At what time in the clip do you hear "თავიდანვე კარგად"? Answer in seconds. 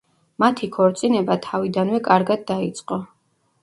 1.45-2.47